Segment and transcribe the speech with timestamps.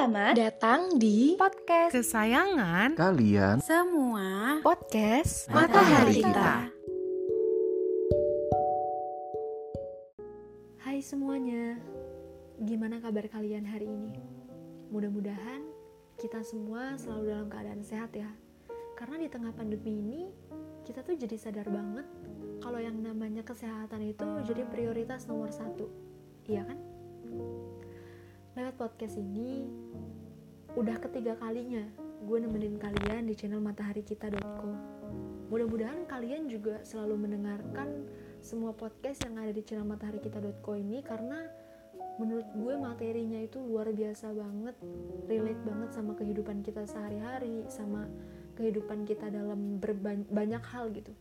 [0.00, 6.72] Selamat datang di podcast kesayangan kalian semua podcast Matahari Kita.
[10.80, 11.76] Hai semuanya,
[12.64, 14.16] gimana kabar kalian hari ini?
[14.88, 15.68] Mudah-mudahan
[16.16, 18.32] kita semua selalu dalam keadaan sehat ya.
[18.96, 20.20] Karena di tengah pandemi ini,
[20.88, 22.08] kita tuh jadi sadar banget
[22.64, 25.92] kalau yang namanya kesehatan itu jadi prioritas nomor satu.
[26.48, 26.89] Iya kan?
[28.60, 29.64] Lewat podcast ini,
[30.76, 31.80] udah ketiga kalinya
[32.28, 34.68] gue nemenin kalian di channel mataharikita.co.
[35.48, 38.04] Mudah-mudahan kalian juga selalu mendengarkan
[38.44, 41.40] semua podcast yang ada di channel mataharikita.co ini karena
[42.20, 44.76] menurut gue materinya itu luar biasa banget,
[45.24, 48.12] relate banget sama kehidupan kita sehari-hari, sama
[48.60, 49.80] kehidupan kita dalam
[50.28, 51.16] banyak hal gitu.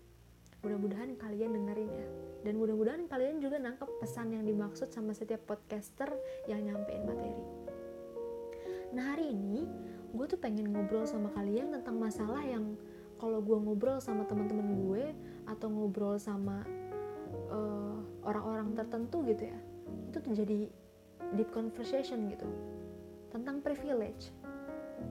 [0.60, 2.08] Mudah-mudahan kalian dengerin ya.
[2.44, 6.08] Dan mudah-mudahan kalian juga nangkep pesan yang dimaksud sama setiap podcaster
[6.48, 7.44] yang nyampein materi.
[8.96, 9.68] Nah hari ini
[10.10, 12.74] gue tuh pengen ngobrol sama kalian tentang masalah yang
[13.22, 15.06] kalau gue ngobrol sama teman-teman gue
[15.46, 16.64] atau ngobrol sama
[17.50, 19.60] orang orang-orang tertentu gitu ya
[20.10, 20.60] itu terjadi
[21.38, 22.48] deep conversation gitu.
[23.30, 24.34] Tentang privilege.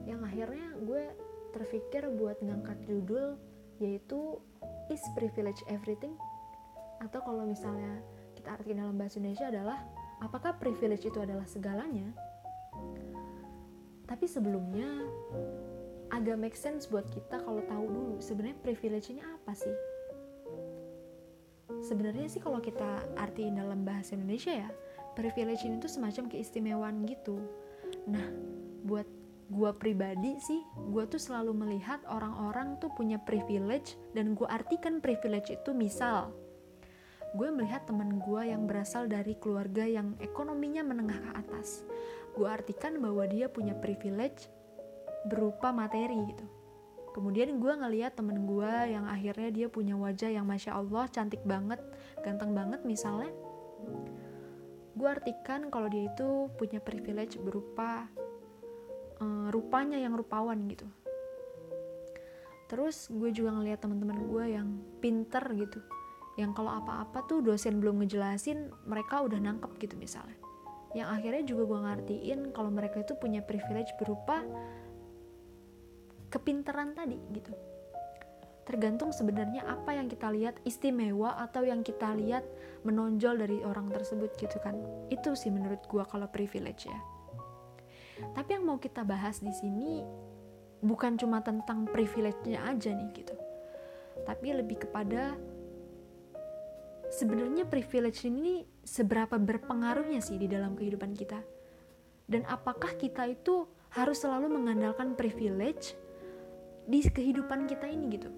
[0.03, 1.03] Yang akhirnya gue
[1.55, 3.39] terpikir buat ngangkat judul
[3.79, 4.37] yaitu
[4.91, 6.13] is privilege everything.
[6.99, 8.03] Atau kalau misalnya
[8.35, 9.79] kita artikan dalam bahasa Indonesia adalah
[10.19, 12.11] apakah privilege itu adalah segalanya?
[14.05, 15.05] Tapi sebelumnya
[16.09, 19.75] agak make sense buat kita kalau tahu dulu sebenarnya privilege ini apa sih?
[21.79, 24.69] Sebenarnya sih kalau kita artiin dalam bahasa Indonesia ya
[25.13, 27.37] privilege ini tuh semacam keistimewaan gitu.
[28.09, 28.25] Nah
[28.83, 29.05] buat
[29.49, 30.61] gue pribadi sih
[30.93, 36.29] gue tuh selalu melihat orang-orang tuh punya privilege dan gue artikan privilege itu misal
[37.33, 41.85] gue melihat teman gue yang berasal dari keluarga yang ekonominya menengah ke atas.
[42.33, 44.49] Gue artikan bahwa dia punya privilege
[45.29, 46.45] berupa materi gitu.
[47.13, 51.81] Kemudian gue ngeliat temen gue yang akhirnya dia punya wajah yang masya Allah cantik banget,
[52.25, 53.29] ganteng banget misalnya.
[54.97, 58.09] Gue artikan kalau dia itu punya privilege berupa
[59.19, 60.87] uh, rupanya yang rupawan gitu.
[62.69, 64.69] Terus gue juga ngeliat teman-teman gue yang
[65.01, 65.81] pinter gitu,
[66.37, 70.37] yang kalau apa-apa tuh dosen belum ngejelasin mereka udah nangkep gitu misalnya.
[70.93, 74.45] Yang akhirnya juga gue ngertiin kalau mereka itu punya privilege berupa
[76.29, 77.53] kepinteran tadi gitu.
[78.69, 82.45] Tergantung sebenarnya apa yang kita lihat istimewa atau yang kita lihat
[82.85, 84.77] menonjol dari orang tersebut gitu kan.
[85.09, 87.18] Itu sih menurut gue kalau privilege ya
[88.35, 90.03] tapi yang mau kita bahas di sini
[90.79, 93.35] bukan cuma tentang privilege-nya aja nih gitu
[94.23, 95.35] tapi lebih kepada
[97.09, 101.41] sebenarnya privilege ini seberapa berpengaruhnya sih di dalam kehidupan kita?
[102.29, 105.97] Dan apakah kita itu harus selalu mengandalkan privilege
[106.85, 108.29] di kehidupan kita ini gitu?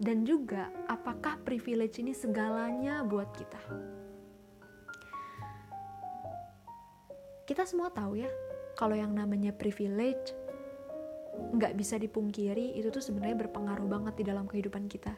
[0.00, 3.60] Dan juga apakah privilege ini segalanya buat kita?
[7.46, 8.30] Kita semua tahu ya,
[8.78, 10.34] kalau yang namanya privilege
[11.56, 15.14] nggak bisa dipungkiri itu tuh sebenarnya berpengaruh banget di dalam kehidupan kita.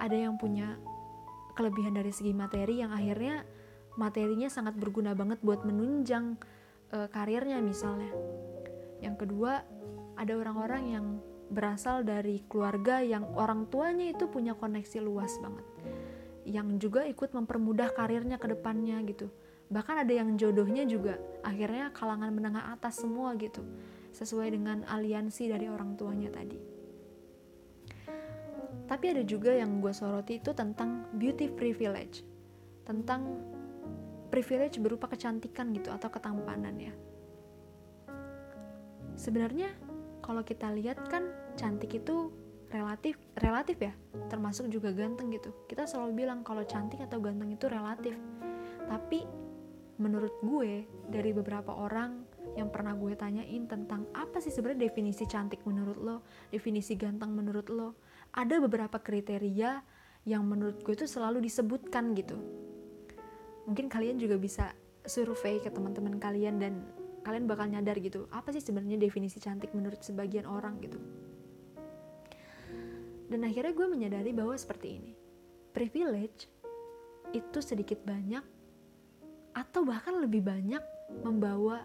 [0.00, 0.80] Ada yang punya
[1.54, 3.44] kelebihan dari segi materi yang akhirnya
[4.00, 6.40] materinya sangat berguna banget buat menunjang
[6.94, 8.10] uh, karirnya misalnya.
[9.00, 9.64] Yang kedua,
[10.16, 11.06] ada orang-orang yang
[11.50, 15.66] berasal dari keluarga yang orang tuanya itu punya koneksi luas banget.
[16.46, 19.28] Yang juga ikut mempermudah karirnya ke depannya gitu.
[19.70, 21.14] Bahkan ada yang jodohnya juga
[21.46, 23.62] akhirnya kalangan menengah atas semua gitu.
[24.10, 26.58] Sesuai dengan aliansi dari orang tuanya tadi.
[28.90, 32.26] Tapi ada juga yang gue soroti itu tentang beauty privilege.
[32.82, 33.38] Tentang
[34.34, 36.90] privilege berupa kecantikan gitu atau ketampanan ya.
[39.14, 39.70] Sebenarnya
[40.18, 42.34] kalau kita lihat kan cantik itu
[42.74, 43.94] relatif relatif ya,
[44.26, 45.54] termasuk juga ganteng gitu.
[45.70, 48.18] Kita selalu bilang kalau cantik atau ganteng itu relatif.
[48.90, 49.22] Tapi
[50.00, 52.24] menurut gue dari beberapa orang
[52.56, 56.16] yang pernah gue tanyain tentang apa sih sebenarnya definisi cantik menurut lo,
[56.48, 58.00] definisi ganteng menurut lo,
[58.32, 59.84] ada beberapa kriteria
[60.24, 62.40] yang menurut gue itu selalu disebutkan gitu.
[63.68, 64.72] Mungkin kalian juga bisa
[65.04, 66.80] survei ke teman-teman kalian dan
[67.20, 70.96] kalian bakal nyadar gitu apa sih sebenarnya definisi cantik menurut sebagian orang gitu.
[73.30, 75.12] Dan akhirnya gue menyadari bahwa seperti ini.
[75.70, 76.50] Privilege
[77.30, 78.59] itu sedikit banyak
[79.56, 80.82] atau bahkan lebih banyak
[81.26, 81.82] membawa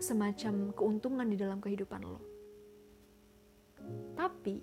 [0.00, 2.20] semacam keuntungan di dalam kehidupan lo
[4.16, 4.60] tapi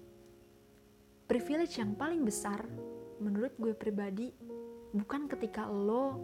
[1.30, 2.66] privilege yang paling besar
[3.22, 4.30] menurut gue pribadi
[4.94, 6.22] bukan ketika lo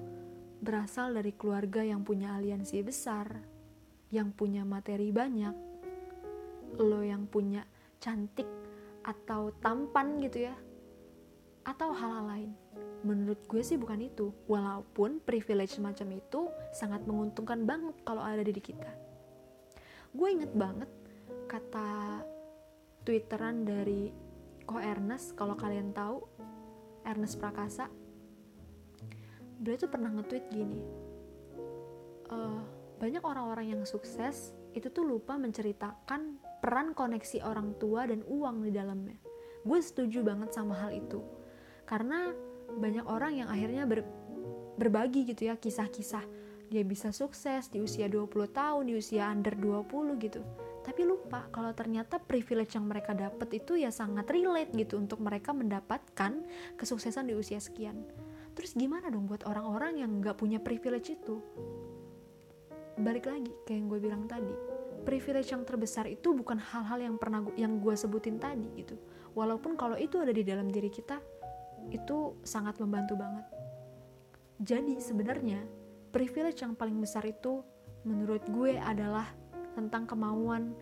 [0.60, 3.31] berasal dari keluarga yang punya aliansi besar,
[4.12, 5.56] yang punya materi banyak,
[6.78, 7.63] lo yang punya
[7.98, 8.48] cantik
[9.01, 10.56] atau tampan gitu ya,
[11.63, 12.51] atau hal-hal lain.
[12.99, 18.59] Menurut gue sih bukan itu, walaupun privilege semacam itu sangat menguntungkan banget kalau ada di
[18.59, 18.91] kita.
[20.11, 20.91] Gue inget banget
[21.47, 22.21] kata
[23.07, 24.11] twitteran dari
[24.67, 26.21] Ko Ernest, kalau kalian tahu,
[27.07, 27.89] Ernest Prakasa,
[29.57, 30.79] beliau tuh pernah nge-tweet gini,
[32.29, 32.61] uh,
[32.99, 38.71] banyak orang-orang yang sukses itu tuh lupa menceritakan peran koneksi orang tua dan uang di
[38.75, 39.17] dalamnya.
[39.65, 41.23] Gue setuju banget sama hal itu.
[41.89, 42.29] Karena
[42.77, 44.06] banyak orang yang akhirnya ber,
[44.77, 46.24] berbagi gitu ya kisah-kisah
[46.69, 49.89] dia bisa sukses di usia 20 tahun, di usia under 20
[50.21, 50.45] gitu.
[50.86, 55.50] Tapi lupa kalau ternyata privilege yang mereka dapat itu ya sangat relate gitu untuk mereka
[55.50, 56.45] mendapatkan
[56.77, 58.06] kesuksesan di usia sekian.
[58.54, 61.42] Terus gimana dong buat orang-orang yang nggak punya privilege itu?
[63.01, 64.54] Balik lagi kayak yang gue bilang tadi,
[65.10, 68.94] privilege yang terbesar itu bukan hal-hal yang pernah yang gue sebutin tadi gitu.
[69.33, 71.18] Walaupun kalau itu ada di dalam diri kita,
[71.89, 73.45] itu sangat membantu banget.
[74.59, 75.59] Jadi sebenarnya
[76.12, 77.63] privilege yang paling besar itu
[78.03, 79.27] menurut gue adalah
[79.77, 80.75] tentang kemauan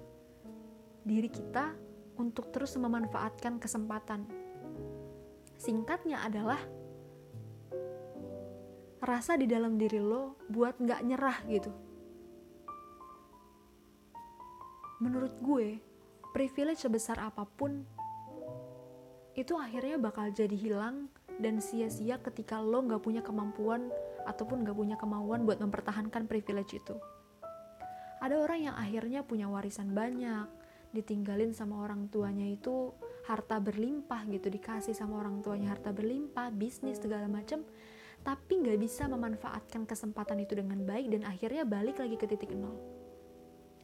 [1.05, 1.75] diri kita
[2.17, 4.25] untuk terus memanfaatkan kesempatan.
[5.57, 6.59] Singkatnya adalah
[9.01, 11.71] rasa di dalam diri lo buat nggak nyerah gitu.
[14.97, 15.77] Menurut gue,
[16.33, 17.85] privilege sebesar apa pun
[19.37, 23.93] itu akhirnya bakal jadi hilang dan sia-sia ketika lo nggak punya kemampuan
[24.25, 26.97] ataupun nggak punya kemauan buat mempertahankan privilege itu.
[28.17, 30.49] Ada orang yang akhirnya punya warisan banyak,
[30.89, 32.89] ditinggalin sama orang tuanya itu
[33.29, 37.61] harta berlimpah gitu, dikasih sama orang tuanya harta berlimpah, bisnis segala macam,
[38.25, 42.73] tapi nggak bisa memanfaatkan kesempatan itu dengan baik dan akhirnya balik lagi ke titik nol.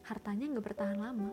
[0.02, 1.30] Hartanya nggak bertahan lama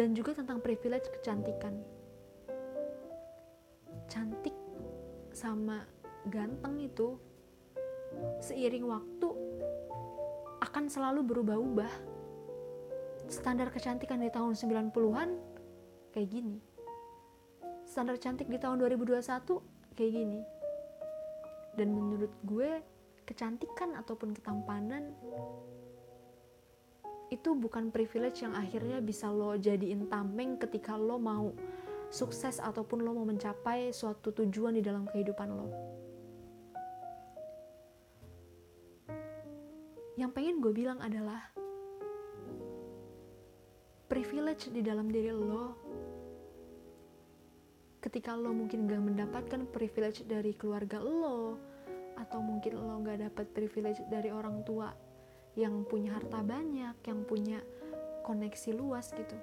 [0.00, 1.76] dan juga tentang privilege kecantikan.
[4.08, 4.56] Cantik
[5.36, 5.84] sama
[6.32, 7.20] ganteng itu
[8.40, 9.28] seiring waktu
[10.64, 11.92] akan selalu berubah-ubah.
[13.28, 15.36] Standar kecantikan di tahun 90-an
[16.16, 16.56] kayak gini.
[17.84, 19.20] Standar cantik di tahun 2021
[20.00, 20.40] kayak gini.
[21.76, 22.80] Dan menurut gue,
[23.28, 25.12] kecantikan ataupun ketampanan
[27.30, 31.54] itu bukan privilege yang akhirnya bisa lo jadiin tameng ketika lo mau
[32.10, 35.68] sukses ataupun lo mau mencapai suatu tujuan di dalam kehidupan lo.
[40.18, 41.54] Yang pengen gue bilang adalah
[44.10, 45.78] privilege di dalam diri lo
[48.02, 51.54] ketika lo mungkin gak mendapatkan privilege dari keluarga lo
[52.18, 54.90] atau mungkin lo gak dapat privilege dari orang tua
[55.58, 57.58] yang punya harta banyak, yang punya
[58.22, 59.36] koneksi luas gitu.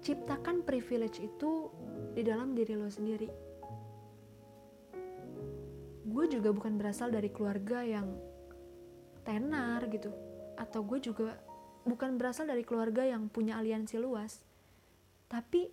[0.00, 1.68] Ciptakan privilege itu
[2.16, 3.28] di dalam diri lo sendiri.
[6.10, 8.08] Gue juga bukan berasal dari keluarga yang
[9.22, 10.10] tenar gitu,
[10.56, 11.36] atau gue juga
[11.84, 14.40] bukan berasal dari keluarga yang punya aliansi luas.
[15.28, 15.68] Tapi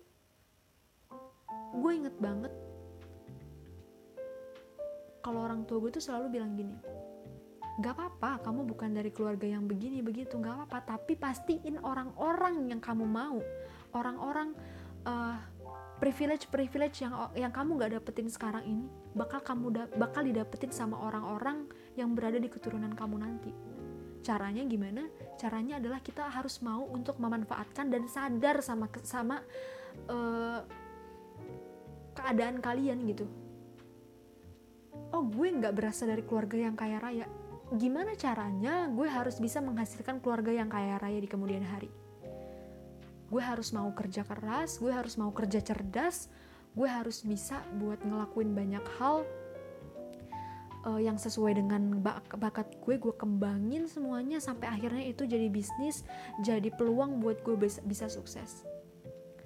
[1.68, 2.52] gue inget banget
[5.24, 6.76] kalau orang tua gue tuh selalu bilang gini,
[7.78, 10.34] gak apa-apa kamu bukan dari keluarga yang begini begitu.
[10.38, 13.38] Gak apa-apa tapi pastiin orang-orang yang kamu mau.
[13.94, 14.52] Orang-orang
[15.06, 15.38] uh,
[16.02, 20.98] privilege privilege yang yang kamu gak dapetin sekarang ini bakal kamu da bakal didapetin sama
[20.98, 23.50] orang-orang yang berada di keturunan kamu nanti.
[24.26, 25.06] Caranya gimana?
[25.38, 29.38] Caranya adalah kita harus mau untuk memanfaatkan dan sadar sama sama
[30.10, 30.60] uh,
[32.18, 33.26] keadaan kalian gitu.
[35.14, 37.26] Oh gue nggak berasal dari keluarga yang kaya raya
[37.76, 41.92] gimana caranya gue harus bisa menghasilkan keluarga yang kaya raya di kemudian hari.
[43.28, 46.32] Gue harus mau kerja keras, gue harus mau kerja cerdas,
[46.72, 49.28] gue harus bisa buat ngelakuin banyak hal
[50.88, 56.08] uh, yang sesuai dengan bak bakat gue, gue kembangin semuanya sampai akhirnya itu jadi bisnis,
[56.40, 58.64] jadi peluang buat gue bisa, bisa sukses.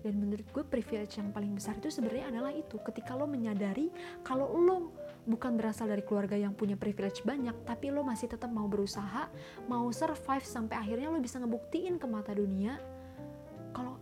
[0.03, 3.91] Dan menurut gue privilege yang paling besar itu sebenarnya adalah itu, ketika lo menyadari
[4.27, 8.67] kalau lo bukan berasal dari keluarga yang punya privilege banyak, tapi lo masih tetap mau
[8.67, 9.31] berusaha,
[9.71, 12.79] mau survive sampai akhirnya lo bisa ngebuktiin ke mata dunia
[13.71, 13.97] kalau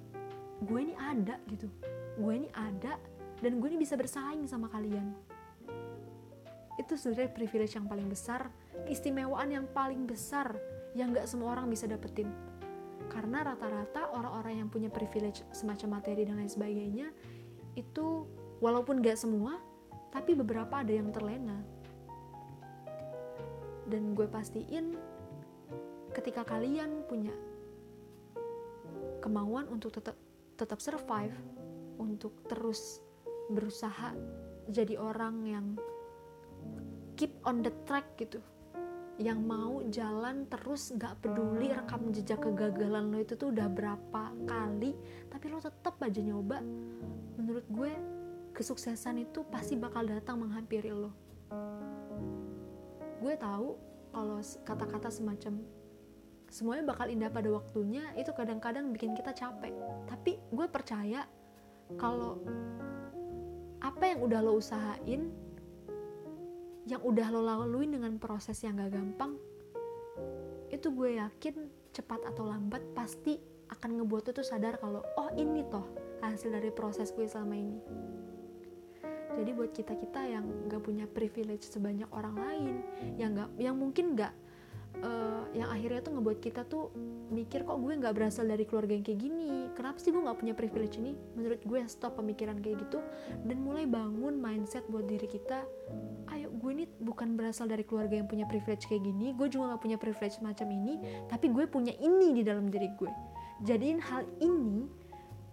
[0.65, 1.69] gue ini ada gitu,
[2.17, 2.97] gue ini ada
[3.41, 5.13] dan gue ini bisa bersaing sama kalian.
[6.77, 8.49] Itu sebenarnya privilege yang paling besar,
[8.89, 10.57] keistimewaan yang paling besar
[10.97, 12.29] yang gak semua orang bisa dapetin.
[13.13, 17.09] Karena rata-rata orang-orang yang punya privilege semacam materi dan lain sebagainya
[17.77, 18.27] itu
[18.65, 19.59] walaupun gak semua
[20.11, 21.59] tapi beberapa ada yang terlena.
[23.91, 24.95] Dan gue pastiin
[26.15, 27.35] ketika kalian punya
[29.23, 30.19] kemauan untuk tetap
[30.59, 31.35] tetap survive
[32.03, 33.01] untuk terus
[33.51, 34.15] berusaha
[34.71, 35.67] jadi orang yang
[37.19, 38.41] keep on the track gitu
[39.21, 44.97] yang mau jalan terus gak peduli rekam jejak kegagalan lo itu tuh udah berapa kali
[45.29, 46.65] tapi lo tetap aja nyoba.
[47.37, 47.93] Menurut gue
[48.61, 51.17] kesuksesan itu pasti bakal datang menghampiri lo.
[53.25, 53.81] Gue tahu
[54.13, 54.37] kalau
[54.69, 55.65] kata-kata semacam
[56.53, 59.73] semuanya bakal indah pada waktunya itu kadang-kadang bikin kita capek.
[60.05, 61.25] Tapi gue percaya
[61.97, 62.37] kalau
[63.81, 65.33] apa yang udah lo usahain
[66.85, 69.41] yang udah lo laluin dengan proses yang gak gampang
[70.69, 71.65] itu gue yakin
[71.97, 73.41] cepat atau lambat pasti
[73.73, 75.87] akan ngebuat lo tuh sadar kalau oh ini toh
[76.21, 77.81] hasil dari proses gue selama ini
[79.39, 82.75] jadi buat kita kita yang gak punya privilege sebanyak orang lain
[83.19, 84.35] yang gak yang mungkin gak
[84.99, 86.91] uh, yang akhirnya tuh ngebuat kita tuh
[87.31, 89.71] mikir kok gue nggak berasal dari keluarga yang kayak gini?
[89.79, 91.15] Kenapa sih gue nggak punya privilege ini?
[91.39, 92.99] Menurut gue stop pemikiran kayak gitu
[93.47, 95.63] dan mulai bangun mindset buat diri kita
[96.35, 99.83] ayo gue ini bukan berasal dari keluarga yang punya privilege kayak gini gue juga nggak
[99.83, 103.11] punya privilege macam ini tapi gue punya ini di dalam diri gue.
[103.63, 104.89] Jadiin hal ini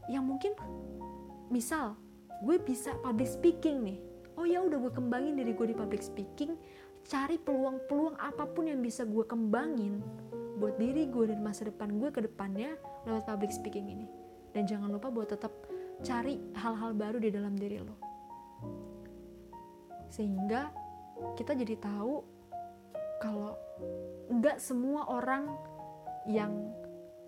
[0.07, 0.55] yang mungkin
[1.51, 1.99] misal
[2.43, 3.99] gue bisa public speaking nih.
[4.37, 6.53] Oh ya udah gue kembangin diri gue di public speaking
[7.07, 10.03] cari peluang-peluang apa pun yang bisa gue kembangin
[10.59, 12.75] buat diri gue dan masa depan gue ke depannya
[13.07, 14.07] lewat public speaking ini.
[14.51, 15.53] Dan jangan lupa buat tetap
[16.05, 17.95] cari hal-hal baru di dalam diri lo.
[20.11, 20.69] Sehingga
[21.33, 22.21] kita jadi tahu
[23.17, 23.57] kalau
[24.29, 25.49] nggak semua orang
[26.29, 26.53] yang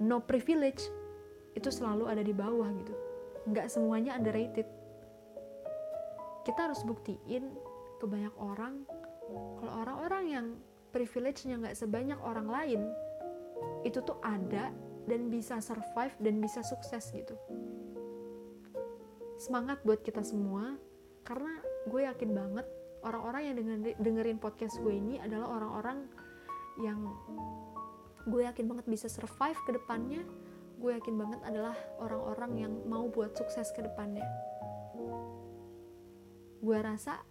[0.03, 0.85] no privilege
[1.57, 2.93] itu selalu ada di bawah gitu.
[3.49, 4.67] Nggak semuanya underrated
[6.49, 7.45] kita harus buktiin
[8.01, 8.81] ke banyak orang
[9.61, 10.47] kalau orang-orang yang
[10.89, 12.81] privilege-nya nggak sebanyak orang lain
[13.85, 14.73] itu tuh ada
[15.05, 17.37] dan bisa survive dan bisa sukses gitu.
[19.37, 20.73] Semangat buat kita semua
[21.21, 22.65] karena gue yakin banget
[23.05, 23.55] orang-orang yang
[24.01, 26.09] dengerin podcast gue ini adalah orang-orang
[26.81, 27.13] yang
[28.25, 30.25] gue yakin banget bisa survive ke depannya.
[30.81, 34.25] Gue yakin banget adalah orang-orang yang mau buat sukses ke depannya
[36.59, 37.23] gue rasa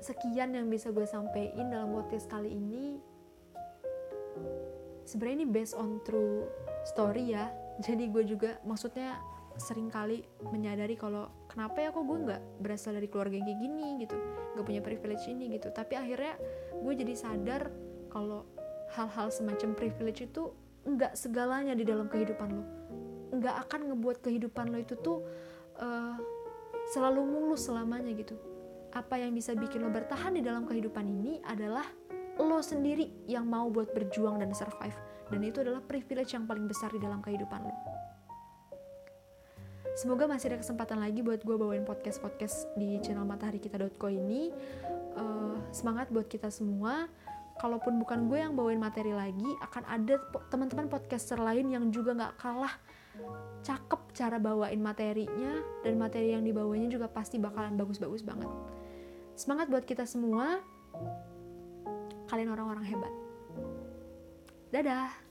[0.00, 3.00] sekian yang bisa gue sampaikan dalam podcast kali ini.
[5.04, 6.48] Sebenarnya ini based on true
[6.88, 7.52] story ya.
[7.80, 9.20] Jadi gue juga maksudnya
[9.54, 13.86] sering kali menyadari kalau kenapa ya kok gue nggak berasal dari keluarga yang kayak gini
[14.04, 14.16] gitu.
[14.56, 15.68] Nggak punya privilege ini gitu.
[15.72, 16.34] Tapi akhirnya
[16.80, 17.62] gue jadi sadar
[18.12, 18.44] kalau
[18.92, 20.52] hal-hal semacam privilege itu
[20.84, 22.64] nggak segalanya di dalam kehidupan lo.
[23.34, 25.24] Nggak akan ngebuat kehidupan lo itu tuh
[25.80, 26.16] uh,
[26.92, 28.36] selalu mulus selamanya gitu.
[28.94, 31.86] Apa yang bisa bikin lo bertahan di dalam kehidupan ini adalah
[32.38, 34.96] lo sendiri yang mau buat berjuang dan survive.
[35.32, 37.74] Dan itu adalah privilege yang paling besar di dalam kehidupan lo.
[39.94, 44.50] Semoga masih ada kesempatan lagi buat gue bawain podcast-podcast di channel matahari kita.co ini.
[45.14, 47.06] Uh, semangat buat kita semua.
[47.62, 50.18] Kalaupun bukan gue yang bawain materi lagi akan ada
[50.50, 52.74] teman-teman podcaster lain yang juga gak kalah
[53.64, 58.50] cakep cara bawain materinya dan materi yang dibawanya juga pasti bakalan bagus-bagus banget
[59.34, 60.62] Semangat buat kita semua.
[62.30, 63.14] Kalian orang-orang hebat.
[64.70, 65.23] Dadah.